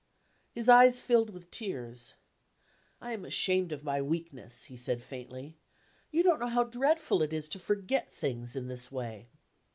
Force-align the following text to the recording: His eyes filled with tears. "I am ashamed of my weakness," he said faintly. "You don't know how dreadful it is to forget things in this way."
His 0.49 0.67
eyes 0.67 0.99
filled 0.99 1.29
with 1.29 1.51
tears. 1.51 2.15
"I 2.99 3.11
am 3.11 3.23
ashamed 3.23 3.71
of 3.71 3.83
my 3.83 4.01
weakness," 4.01 4.63
he 4.63 4.75
said 4.75 5.03
faintly. 5.03 5.59
"You 6.09 6.23
don't 6.23 6.39
know 6.39 6.47
how 6.47 6.63
dreadful 6.63 7.21
it 7.21 7.33
is 7.33 7.47
to 7.49 7.59
forget 7.59 8.09
things 8.09 8.55
in 8.55 8.67
this 8.67 8.91
way." 8.91 9.29